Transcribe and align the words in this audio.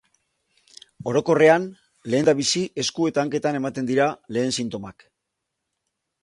Orokorrean 1.11 1.67
lehendabizi 2.13 2.63
esku 2.85 3.07
eta 3.11 3.23
hanketan 3.25 3.61
ematen 3.61 3.91
dira 3.93 4.09
lehen 4.39 4.57
sintomak. 4.59 5.07